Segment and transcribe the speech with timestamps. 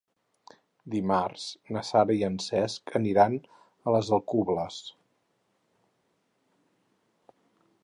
[0.93, 1.43] Dimarts
[1.75, 4.81] na Sara i en Cesc aniran a les Alcubles.